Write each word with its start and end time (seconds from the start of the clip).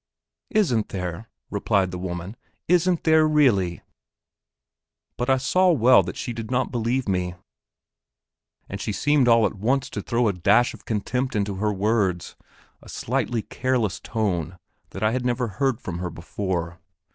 "Isn't 0.49 0.89
there?" 0.89 1.29
replied 1.51 1.91
the 1.91 1.99
woman, 1.99 2.35
"isn't 2.67 3.03
there 3.03 3.27
really?" 3.27 3.83
But 5.15 5.29
I 5.29 5.37
saw 5.37 5.71
well 5.71 6.01
that 6.01 6.17
she 6.17 6.33
did 6.33 6.49
not 6.49 6.71
believe 6.71 7.07
me, 7.07 7.35
and 8.67 8.81
she 8.81 8.93
seemed 8.93 9.27
all 9.27 9.45
at 9.45 9.53
once 9.53 9.91
to 9.91 10.01
throw 10.01 10.27
a 10.27 10.33
dash 10.33 10.73
of 10.73 10.85
contempt 10.85 11.35
into 11.35 11.57
her 11.57 11.71
words, 11.71 12.35
a 12.81 12.89
slightly 12.89 13.43
careless 13.43 13.99
tone 13.99 14.57
that 14.89 15.03
I 15.03 15.11
had 15.11 15.23
never 15.23 15.47
heard 15.47 15.79
from 15.79 15.99
her 15.99 16.09
before. 16.09 16.79